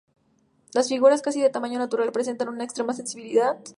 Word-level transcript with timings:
Las 0.73 0.89
figuras, 0.89 1.21
casi 1.21 1.39
de 1.41 1.51
tamaño 1.51 1.77
natural, 1.77 2.11
presentan 2.11 2.49
una 2.49 2.63
extrema 2.63 2.91
sensibilidad. 2.95 3.59